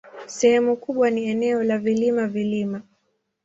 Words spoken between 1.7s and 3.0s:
vilima-vilima.